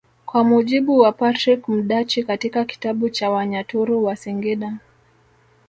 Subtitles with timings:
[0.25, 4.77] Kwa mujibu wa Patrick Mdachi katika kitabu cha Wanyaturu wa Singida